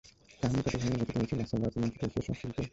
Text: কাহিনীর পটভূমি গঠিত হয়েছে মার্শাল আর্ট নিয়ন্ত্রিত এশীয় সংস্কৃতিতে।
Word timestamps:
কাহিনীর 0.41 0.63
পটভূমি 0.65 0.95
গঠিত 0.99 1.11
হয়েছে 1.19 1.35
মার্শাল 1.39 1.61
আর্ট 1.67 1.75
নিয়ন্ত্রিত 1.79 2.13
এশীয় 2.19 2.23
সংস্কৃতিতে। 2.39 2.63